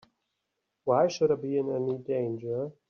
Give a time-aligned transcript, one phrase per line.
[0.83, 2.71] Why should I be in any danger?